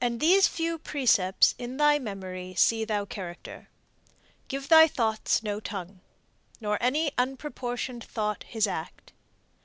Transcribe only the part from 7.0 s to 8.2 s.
unproportion'd